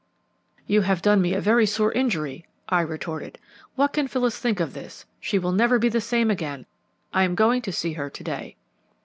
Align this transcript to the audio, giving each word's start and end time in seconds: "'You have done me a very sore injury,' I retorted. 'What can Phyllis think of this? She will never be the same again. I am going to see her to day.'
"'You 0.65 0.81
have 0.81 1.03
done 1.03 1.21
me 1.21 1.35
a 1.35 1.39
very 1.41 1.67
sore 1.67 1.91
injury,' 1.91 2.43
I 2.67 2.81
retorted. 2.81 3.37
'What 3.75 3.93
can 3.93 4.07
Phyllis 4.07 4.39
think 4.39 4.59
of 4.59 4.73
this? 4.73 5.05
She 5.19 5.37
will 5.37 5.51
never 5.51 5.77
be 5.77 5.89
the 5.89 6.01
same 6.01 6.31
again. 6.31 6.65
I 7.13 7.21
am 7.21 7.35
going 7.35 7.61
to 7.61 7.71
see 7.71 7.93
her 7.93 8.09
to 8.09 8.23
day.' 8.23 8.55